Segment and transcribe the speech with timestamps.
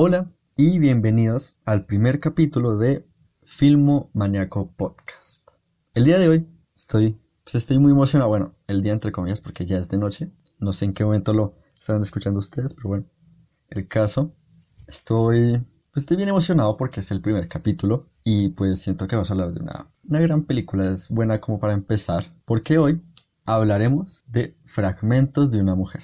[0.00, 3.04] Hola y bienvenidos al primer capítulo de
[3.42, 5.50] Filmo Maniaco Podcast.
[5.94, 8.28] El día de hoy estoy, pues estoy muy emocionado.
[8.28, 10.30] Bueno, el día entre comillas porque ya es de noche.
[10.60, 13.06] No sé en qué momento lo están escuchando ustedes, pero bueno,
[13.70, 14.34] el caso.
[14.86, 15.58] Estoy,
[15.92, 19.34] pues estoy bien emocionado porque es el primer capítulo y pues siento que vamos a
[19.34, 20.88] hablar de una, una gran película.
[20.88, 23.02] Es buena como para empezar porque hoy
[23.44, 26.02] hablaremos de Fragmentos de una mujer.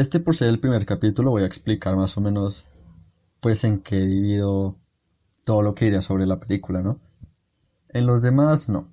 [0.00, 2.66] Este por ser el primer capítulo voy a explicar más o menos
[3.40, 4.76] pues en qué divido
[5.44, 7.00] todo lo que diría sobre la película, ¿no?
[7.88, 8.92] En los demás no.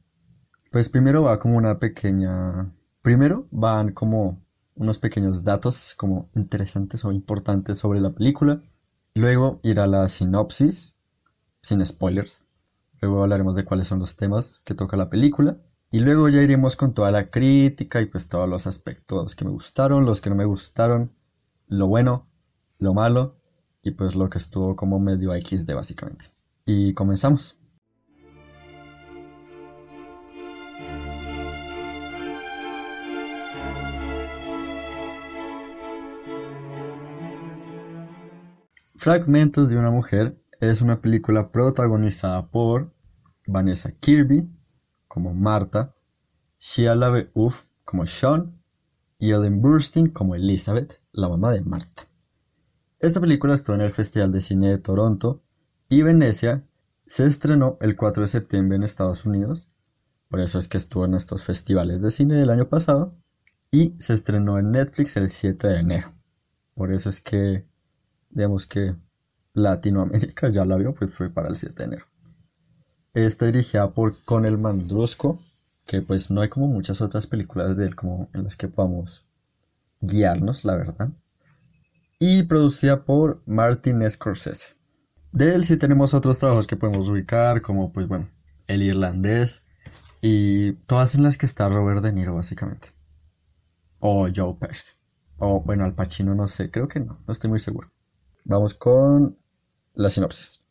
[0.72, 2.74] Pues primero va como una pequeña...
[3.02, 4.42] Primero van como
[4.76, 8.62] unos pequeños datos como interesantes o importantes sobre la película.
[9.14, 10.96] Luego irá la sinopsis,
[11.62, 12.48] sin spoilers.
[13.02, 15.58] Luego hablaremos de cuáles son los temas que toca la película.
[15.94, 19.52] Y luego ya iremos con toda la crítica y pues todos los aspectos que me
[19.52, 21.14] gustaron, los que no me gustaron,
[21.68, 22.28] lo bueno,
[22.80, 23.38] lo malo
[23.84, 26.32] y pues lo que estuvo como medio XD básicamente.
[26.66, 27.60] Y comenzamos.
[38.98, 42.92] Fragmentos de una mujer es una película protagonizada por
[43.46, 44.50] Vanessa Kirby,
[45.14, 45.94] como Marta,
[46.60, 48.60] Shia LaBeouf como Sean
[49.20, 52.08] y Ellen Burstyn como Elizabeth, la mamá de Marta.
[52.98, 55.44] Esta película estuvo en el Festival de Cine de Toronto
[55.88, 56.68] y Venecia.
[57.06, 59.70] Se estrenó el 4 de septiembre en Estados Unidos,
[60.30, 63.16] por eso es que estuvo en estos festivales de cine del año pasado,
[63.70, 66.12] y se estrenó en Netflix el 7 de enero.
[66.74, 67.68] Por eso es que,
[68.32, 68.96] digamos que
[69.54, 72.13] Latinoamérica ya la vio, pues fue para el 7 de enero.
[73.14, 75.38] Está dirigida por Conel Mandrusco,
[75.86, 79.28] que pues no hay como muchas otras películas de él como en las que podamos
[80.02, 81.10] guiarnos, la verdad.
[82.18, 84.74] Y producida por Martin Scorsese.
[85.32, 88.30] De él sí tenemos otros trabajos que podemos ubicar, como pues bueno,
[88.68, 89.68] El Irlandés
[90.20, 92.90] y todas en las que está Robert De Niro básicamente.
[94.00, 94.86] O Joe Pesci.
[95.38, 97.92] O bueno, Al Pacino no sé, creo que no, no estoy muy seguro.
[98.44, 99.38] Vamos con
[99.94, 100.63] la sinopsis.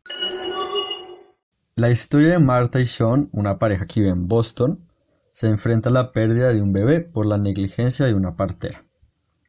[1.75, 4.87] La historia de Martha y Sean, una pareja que vive en Boston,
[5.31, 8.85] se enfrenta a la pérdida de un bebé por la negligencia de una partera,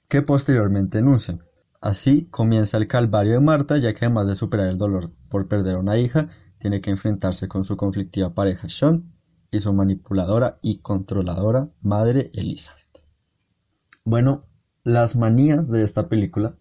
[0.08, 1.44] que posteriormente denuncian.
[1.82, 5.76] Así comienza el calvario de Marta, ya que además de superar el dolor por perder
[5.76, 6.30] a una hija,
[6.60, 9.14] tiene que enfrentarse con su conflictiva pareja Sean
[9.52, 13.04] y su manipuladora y controladora madre Elizabeth.
[14.06, 14.46] Bueno,
[14.86, 16.56] las manías de esta película,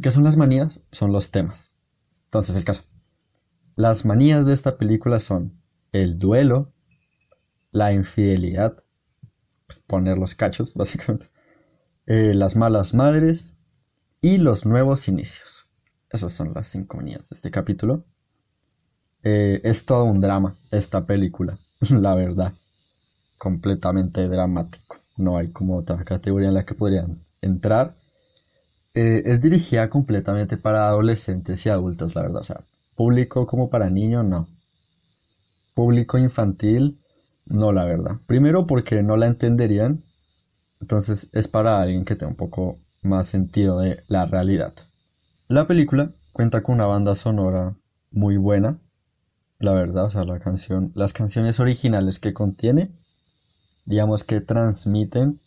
[0.00, 0.80] ¿qué son las manías?
[0.92, 1.72] Son los temas.
[2.24, 2.84] Entonces, el caso.
[3.76, 6.72] Las manías de esta película son el duelo,
[7.72, 8.84] la infidelidad,
[9.66, 11.26] pues, poner los cachos, básicamente,
[12.06, 13.56] eh, las malas madres
[14.20, 15.66] y los nuevos inicios.
[16.10, 18.04] Esas son las cinco manías de este capítulo.
[19.24, 21.58] Eh, es todo un drama esta película,
[21.90, 22.52] la verdad.
[23.38, 24.98] Completamente dramático.
[25.16, 27.92] No hay como otra categoría en la que podrían entrar.
[28.94, 32.40] Eh, es dirigida completamente para adolescentes y adultos, la verdad.
[32.40, 32.60] O sea,
[32.96, 34.48] Público como para niños, no.
[35.74, 36.98] Público infantil,
[37.46, 38.12] no, la verdad.
[38.26, 40.02] Primero porque no la entenderían.
[40.80, 44.72] Entonces es para alguien que tenga un poco más sentido de la realidad.
[45.48, 47.76] La película cuenta con una banda sonora
[48.10, 48.78] muy buena.
[49.58, 52.90] La verdad, o sea, la canción, las canciones originales que contiene,
[53.86, 55.38] digamos que transmiten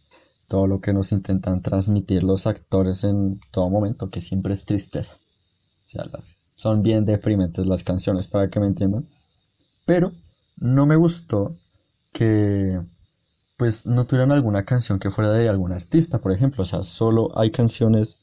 [0.47, 5.15] todo lo que nos intentan transmitir los actores en todo momento, que siempre es tristeza.
[5.15, 9.05] O sea, las son bien deprimentes las canciones, para que me entiendan.
[9.85, 10.11] Pero
[10.57, 11.55] no me gustó
[12.11, 12.81] que
[13.57, 16.63] pues no tuvieran alguna canción que fuera de algún artista, por ejemplo.
[16.63, 18.17] O sea, solo hay canciones,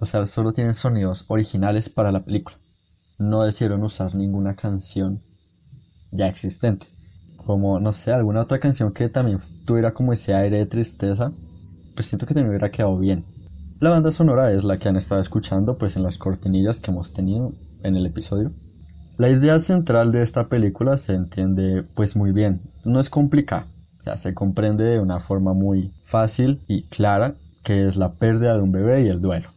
[0.00, 2.56] o sea, solo tienen sonidos originales para la película.
[3.18, 5.20] No decidieron usar ninguna canción
[6.12, 6.86] ya existente.
[7.38, 11.32] Como, no sé, alguna otra canción que también tuviera como ese aire de tristeza,
[11.94, 13.24] pues siento que también hubiera quedado bien.
[13.78, 17.12] La banda sonora es la que han estado escuchando pues en las cortinillas que hemos
[17.12, 17.52] tenido
[17.82, 18.50] en el episodio.
[19.18, 23.66] La idea central de esta película se entiende pues muy bien, no es complicada,
[23.98, 27.34] o sea, se comprende de una forma muy fácil y clara
[27.64, 29.50] que es la pérdida de un bebé y el duelo,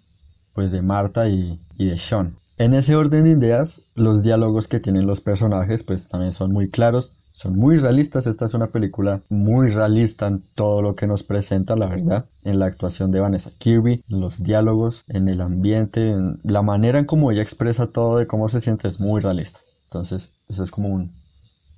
[0.54, 2.36] pues de Marta y, de Sean.
[2.58, 6.70] En ese orden de ideas, los diálogos que tienen los personajes pues también son muy
[6.70, 8.28] claros son muy realistas.
[8.28, 12.26] Esta es una película muy realista en todo lo que nos presenta, la verdad.
[12.44, 17.00] En la actuación de Vanessa Kirby, en los diálogos, en el ambiente, en la manera
[17.00, 19.60] en cómo ella expresa todo de cómo se siente es muy realista.
[19.86, 21.10] Entonces, eso es como un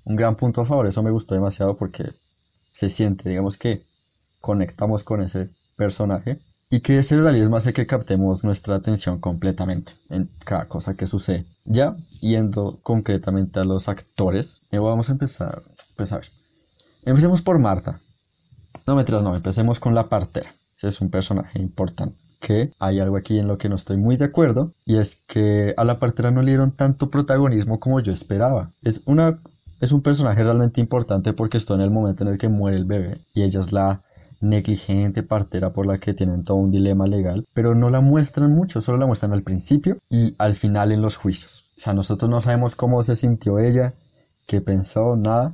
[0.06, 2.12] un gran punto a favor, eso me gustó demasiado porque
[2.72, 3.82] se siente, digamos que
[4.40, 6.40] conectamos con ese personaje
[6.72, 11.46] y que ese realismo hace que captemos nuestra atención completamente en cada cosa que sucede.
[11.66, 15.62] Ya yendo concretamente a los actores, eh, vamos a empezar,
[15.98, 16.28] pues a ver,
[17.06, 18.00] empecemos por Marta.
[18.88, 20.50] No, mentiras, no, empecemos con la partera.
[20.78, 22.16] Ese es un personaje importante.
[22.40, 25.76] Que hay algo aquí en lo que no estoy muy de acuerdo, y es que
[25.78, 28.72] a la partera no le dieron tanto protagonismo como yo esperaba.
[28.82, 29.38] Es, una,
[29.82, 32.86] es un personaje realmente importante porque está en el momento en el que muere el
[32.86, 34.02] bebé, y ella es la
[34.42, 38.82] negligente partera por la que tienen todo un dilema legal, pero no la muestran mucho,
[38.82, 41.66] solo la muestran al principio y al final en los juicios.
[41.78, 43.94] O sea, nosotros no sabemos cómo se sintió ella,
[44.48, 45.54] qué pensó, nada.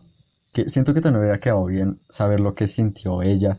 [0.54, 3.58] Que siento que también hubiera quedado bien saber lo que sintió ella.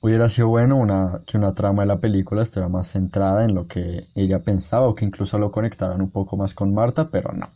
[0.00, 3.66] Hubiera sido bueno una, que una trama de la película estuviera más centrada en lo
[3.66, 7.48] que ella pensaba o que incluso lo conectaran un poco más con Marta, pero no.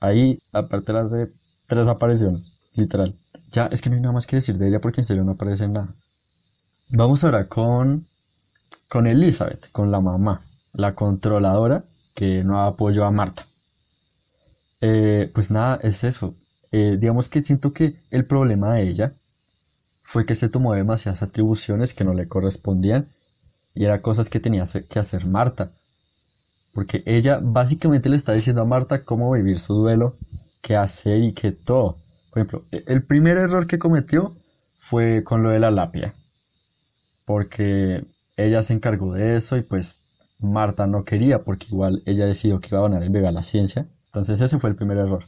[0.00, 1.28] Ahí, aparte las de
[1.66, 3.14] tres apariciones, literal.
[3.50, 5.32] Ya, es que no hay nada más que decir de ella porque en serio no
[5.32, 5.88] aparece nada.
[6.90, 8.06] Vamos ahora con,
[8.88, 10.40] con Elizabeth, con la mamá,
[10.72, 11.82] la controladora
[12.14, 13.44] que no apoyó a Marta.
[14.80, 16.32] Eh, pues nada, es eso.
[16.70, 19.12] Eh, digamos que siento que el problema de ella
[20.04, 23.04] fue que se tomó demasiadas atribuciones que no le correspondían
[23.74, 25.68] y eran cosas que tenía que hacer Marta.
[26.72, 30.14] Porque ella básicamente le está diciendo a Marta cómo vivir su duelo,
[30.62, 31.96] qué hacer y qué todo.
[32.30, 34.32] Por ejemplo, e-, el primer error que cometió
[34.78, 36.14] fue con lo de la lápida
[37.26, 38.02] porque
[38.36, 39.96] ella se encargó de eso y pues
[40.40, 43.42] Marta no quería porque igual ella decidió que iba a donar el bebé a la
[43.42, 43.86] ciencia.
[44.06, 45.24] Entonces ese fue el primer error.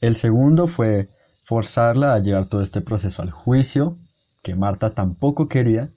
[0.00, 1.08] El segundo fue
[1.44, 3.96] forzarla a llevar todo este proceso al juicio,
[4.42, 5.88] que Marta tampoco quería.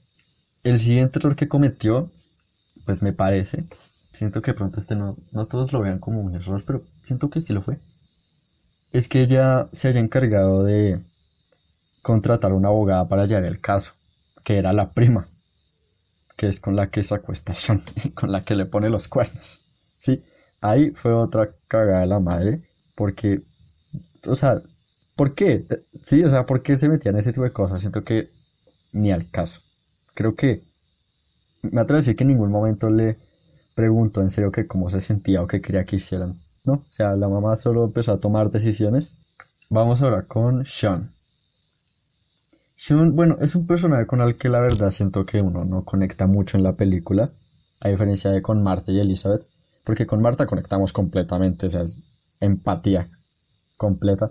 [0.63, 2.09] El siguiente error que cometió,
[2.85, 3.63] pues me parece,
[4.11, 7.41] siento que pronto este no, no todos lo vean como un error, pero siento que
[7.41, 7.77] sí lo fue.
[8.91, 10.99] Es que ella se haya encargado de
[12.01, 13.93] contratar a una abogada para llevar el caso,
[14.43, 15.25] que era la prima
[16.35, 17.81] que es con la que se acuesta Sean,
[18.13, 19.59] con la que le pone los cuernos.
[19.97, 20.23] Sí,
[20.61, 22.59] ahí fue otra cagada de la madre,
[22.95, 23.41] porque,
[24.25, 24.61] o sea,
[25.15, 25.63] ¿por qué?
[26.03, 27.79] Sí, o sea, ¿por qué se metían ese tipo de cosas?
[27.81, 28.29] Siento que
[28.93, 29.61] ni al caso.
[30.13, 30.61] Creo que
[31.63, 33.17] me atrevo a decir que en ningún momento le
[33.75, 36.35] preguntó en serio que cómo se sentía o qué quería que hicieran.
[36.63, 39.11] No, o sea, la mamá solo empezó a tomar decisiones.
[39.69, 41.09] Vamos ahora con Sean.
[42.77, 46.27] Sean, bueno, es un personaje con el que la verdad siento que uno no conecta
[46.27, 47.29] mucho en la película,
[47.79, 49.45] a diferencia de con Marta y Elizabeth,
[49.85, 51.97] porque con Marta conectamos completamente, o sea, es
[52.41, 53.07] empatía
[53.77, 54.29] completa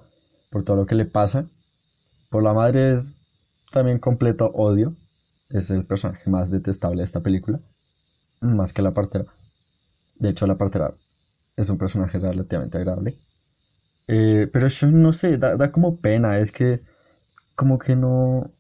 [0.50, 1.46] por todo lo que le pasa.
[2.28, 3.12] Por la madre es
[3.72, 4.94] también completo odio,
[5.50, 7.58] es el personaje más detestable de esta película,
[8.40, 9.24] más que la partera.
[10.18, 10.92] De hecho, la partera
[11.56, 13.16] es un personaje relativamente agradable.
[14.06, 16.80] Eh, pero Sean, no sé, da, da como pena, es que
[17.56, 18.50] como que no,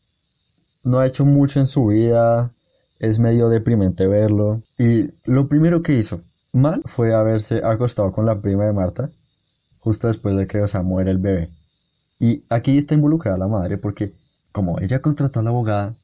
[0.84, 2.50] no ha hecho mucho en su vida,
[2.98, 4.60] es medio deprimente verlo.
[4.78, 6.20] Y lo primero que hizo
[6.52, 9.08] mal fue haberse acostado con la prima de Marta,
[9.80, 11.48] justo después de que, o sea, muere el bebé.
[12.18, 14.12] Y aquí está involucrada la madre porque
[14.52, 15.94] como ella contrató a la abogada,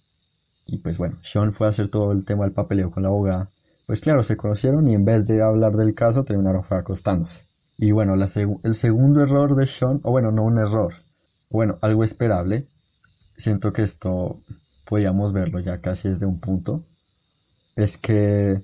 [0.67, 3.49] y pues bueno, Sean fue a hacer todo el tema del papeleo con la abogada,
[3.87, 7.43] pues claro, se conocieron y en vez de hablar del caso terminaron fue acostándose.
[7.79, 10.93] Y bueno, el segundo error de Sean, o bueno, no un error,
[11.51, 12.67] bueno, algo esperable,
[13.41, 14.37] siento que esto
[14.89, 16.83] podíamos verlo ya casi desde un punto,
[17.77, 18.63] es que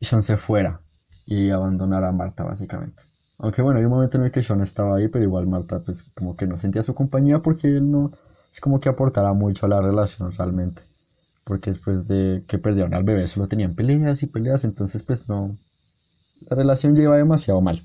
[0.00, 0.80] Sean se fuera
[1.26, 3.02] y abandonara a Marta básicamente.
[3.38, 6.02] Aunque bueno, hay un momento en el que Sean estaba ahí, pero igual Marta pues
[6.14, 8.10] como que no sentía su compañía porque él no
[8.52, 10.82] es como que aportara mucho a la relación realmente.
[11.44, 15.56] Porque después de que perdieron al bebé solo tenían peleas y peleas, entonces pues no,
[16.48, 17.82] la relación lleva demasiado mal.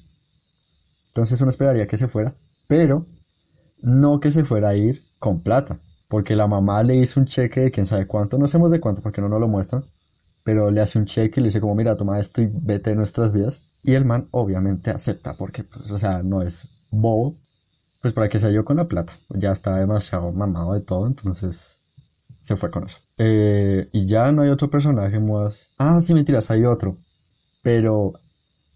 [1.08, 2.34] Entonces uno esperaría que se fuera,
[2.68, 3.06] pero
[3.82, 7.62] no que se fuera a ir con plata, porque la mamá le hizo un cheque
[7.62, 9.84] de quién sabe cuánto, no sabemos de cuánto porque no nos lo muestran,
[10.44, 12.96] pero le hace un cheque y le dice como, mira, toma esto y vete de
[12.96, 13.62] nuestras vidas.
[13.84, 17.36] Y el man obviamente acepta porque, pues, o sea, no es bobo,
[18.02, 19.14] pues para que se yo con la plata.
[19.30, 21.76] Ya estaba demasiado mamado de todo, entonces
[22.42, 23.00] se fue con eso.
[23.18, 25.68] Eh, y ya no hay otro personaje más.
[25.78, 26.96] Ah, sí, mentiras, hay otro.
[27.62, 28.14] Pero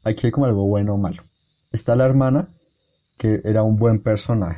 [0.04, 1.24] aquí hay como algo bueno o malo.
[1.72, 2.50] Está la hermana,
[3.18, 4.58] que era un buen personaje.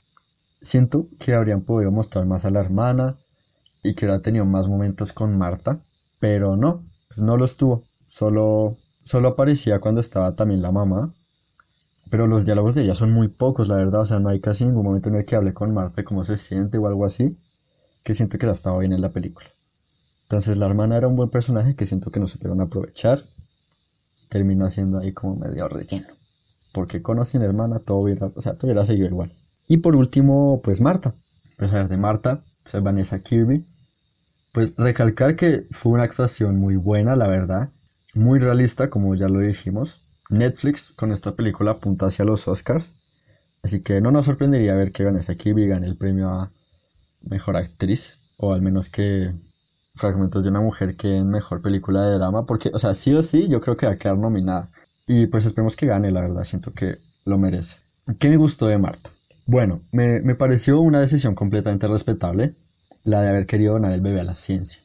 [0.64, 3.16] Siento que habrían podido mostrar más a la hermana
[3.84, 5.78] y que hubiera tenido más momentos con Marta,
[6.22, 7.84] pero no, pues no los tuvo.
[8.08, 11.12] Solo, solo aparecía cuando estaba también la mamá.
[12.10, 14.02] Pero los diálogos de ella son muy pocos, la verdad.
[14.02, 16.38] O sea, no hay casi ningún momento en el que hable con Marta cómo se
[16.38, 17.38] siente o algo así.
[18.04, 19.48] Que siento que la estaba bien en la película.
[20.24, 23.22] Entonces la hermana era un buen personaje que siento que no supieron aprovechar.
[24.30, 26.08] Terminó siendo ahí como medio relleno.
[26.72, 29.30] Porque conocen hermana, todo hubiera, o sea, todo hubiera seguido igual.
[29.68, 31.14] Y por último, pues Marta.
[31.58, 32.40] Pues ver, de Marta,
[32.70, 33.66] pues Vanessa Kirby.
[34.52, 37.70] Pues recalcar que fue una actuación muy buena, la verdad.
[38.14, 40.02] Muy realista, como ya lo dijimos.
[40.30, 42.92] Netflix con esta película apunta hacia los Oscars.
[43.64, 46.52] Así que no nos sorprendería ver que Vanessa Kirby gane el premio a
[47.30, 48.20] Mejor Actriz.
[48.38, 49.32] O al menos que
[49.96, 52.46] Fragmentos de una Mujer que en Mejor Película de Drama.
[52.46, 54.68] Porque, o sea, sí o sí, yo creo que va a quedar nominada.
[55.08, 56.44] Y pues esperemos que gane, la verdad.
[56.44, 57.78] Siento que lo merece.
[58.20, 59.10] ¿Qué me gustó de Marta?
[59.46, 62.54] Bueno, me, me pareció una decisión completamente respetable
[63.04, 64.82] la de haber querido donar el bebé a la ciencia.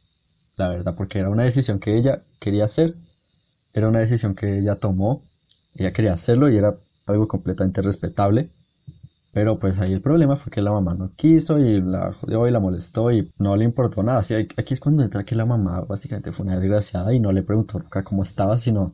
[0.57, 2.95] La verdad, porque era una decisión que ella quería hacer,
[3.75, 5.23] era una decisión que ella tomó,
[5.77, 6.75] ella quería hacerlo y era
[7.07, 8.49] algo completamente respetable.
[9.33, 12.51] Pero pues ahí el problema fue que la mamá no quiso y la jodió y
[12.51, 14.19] la molestó y no le importó nada.
[14.21, 17.43] Así, aquí es cuando entra que la mamá básicamente fue una desgraciada y no le
[17.43, 18.93] preguntó nunca cómo estaba, sino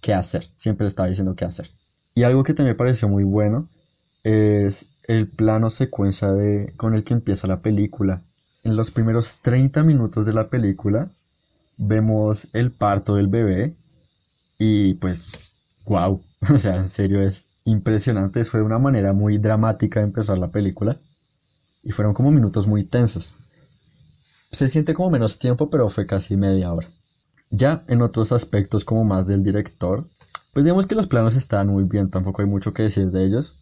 [0.00, 0.48] qué hacer.
[0.54, 1.68] Siempre le estaba diciendo qué hacer.
[2.14, 3.66] Y algo que también me pareció muy bueno
[4.24, 8.22] es el plano secuencia de, con el que empieza la película.
[8.64, 11.08] En los primeros 30 minutos de la película
[11.78, 13.74] vemos el parto del bebé
[14.58, 15.52] y pues,
[15.86, 16.20] wow,
[16.54, 18.44] o sea, en serio es impresionante.
[18.44, 20.96] Fue una manera muy dramática de empezar la película
[21.82, 23.32] y fueron como minutos muy tensos.
[24.52, 26.86] Se siente como menos tiempo, pero fue casi media hora.
[27.50, 30.04] Ya en otros aspectos como más del director,
[30.52, 33.54] pues digamos que los planos están muy bien, tampoco hay mucho que decir de ellos,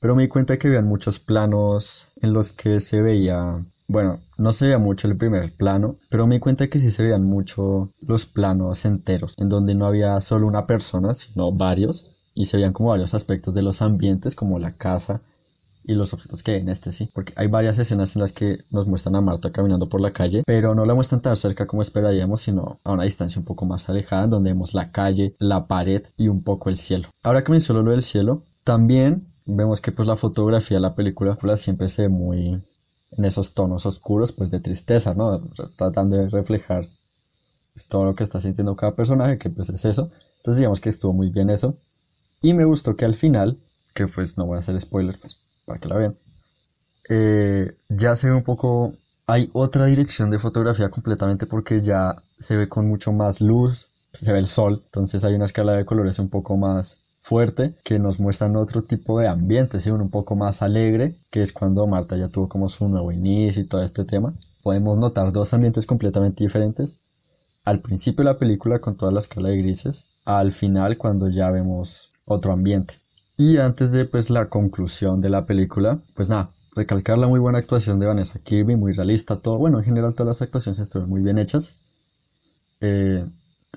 [0.00, 3.58] pero me di cuenta que habían muchos planos en los que se veía
[3.90, 7.04] bueno, no se veía mucho el primer plano, pero me di cuenta que sí se
[7.04, 12.44] veían mucho los planos enteros, en donde no había solo una persona, sino varios, y
[12.44, 15.22] se veían como varios aspectos de los ambientes, como la casa
[15.84, 18.58] y los objetos que hay en este, sí, porque hay varias escenas en las que
[18.70, 21.80] nos muestran a Marta caminando por la calle, pero no la muestran tan cerca como
[21.80, 26.02] esperaríamos, sino a una distancia un poco más alejada, donde vemos la calle, la pared
[26.18, 27.08] y un poco el cielo.
[27.22, 31.88] Ahora que menciono lo del cielo, también vemos que pues la fotografía la película siempre
[31.88, 32.62] se ve muy
[33.12, 35.40] en esos tonos oscuros pues de tristeza, ¿no?
[35.76, 36.86] Tratando de reflejar
[37.72, 40.10] pues, todo lo que está sintiendo cada personaje, que pues es eso.
[40.38, 41.74] Entonces digamos que estuvo muy bien eso.
[42.42, 43.58] Y me gustó que al final,
[43.94, 46.14] que pues no voy a hacer spoiler pues para que la vean,
[47.08, 48.92] eh, ya se ve un poco,
[49.26, 54.32] hay otra dirección de fotografía completamente porque ya se ve con mucho más luz, se
[54.32, 58.20] ve el sol, entonces hay una escala de colores un poco más fuerte que nos
[58.20, 59.90] muestran otro tipo de ambiente, ¿sí?
[59.90, 63.66] un poco más alegre, que es cuando Marta ya tuvo como su nuevo inicio y
[63.66, 64.32] todo este tema.
[64.62, 66.94] Podemos notar dos ambientes completamente diferentes.
[67.66, 71.50] Al principio de la película con toda la escala de grises, al final cuando ya
[71.50, 72.94] vemos otro ambiente.
[73.36, 77.58] Y antes de pues la conclusión de la película, pues nada, recalcar la muy buena
[77.58, 81.20] actuación de Vanessa Kirby, muy realista, todo, bueno, en general todas las actuaciones estuvieron muy
[81.20, 81.74] bien hechas.
[82.80, 83.22] Eh,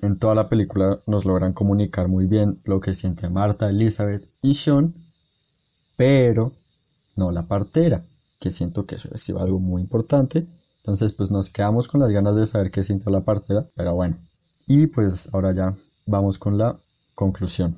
[0.01, 4.55] en toda la película nos logran comunicar muy bien lo que siente Marta, Elizabeth y
[4.55, 4.93] Sean,
[5.97, 6.51] pero
[7.15, 8.01] no la partera,
[8.39, 10.45] que siento que eso es algo muy importante.
[10.77, 14.17] Entonces pues nos quedamos con las ganas de saber qué sintió la partera, pero bueno.
[14.67, 15.75] Y pues ahora ya
[16.07, 16.75] vamos con la
[17.13, 17.75] conclusión.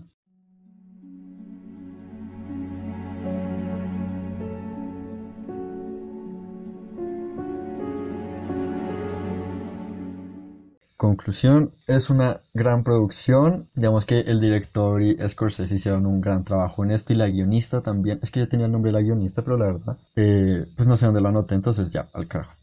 [11.03, 13.67] Conclusión, es una gran producción.
[13.75, 17.81] Digamos que el director y Scorsese hicieron un gran trabajo en esto y la guionista
[17.81, 18.19] también.
[18.22, 20.95] Es que yo tenía el nombre de la guionista, pero la verdad, eh, pues no
[20.95, 22.53] sé dónde lo anoté, entonces ya, al carajo.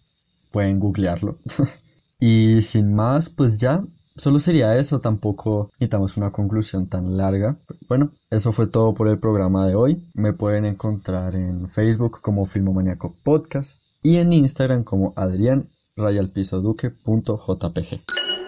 [0.52, 1.36] Pueden googlearlo.
[2.18, 3.84] y sin más, pues ya,
[4.16, 5.00] solo sería eso.
[5.00, 7.56] Tampoco necesitamos una conclusión tan larga.
[7.90, 10.02] Bueno, eso fue todo por el programa de hoy.
[10.14, 15.66] Me pueden encontrar en Facebook como Filmomaniaco Podcast y en Instagram como Adrián
[16.00, 18.39] rayalpisoduque.jpg.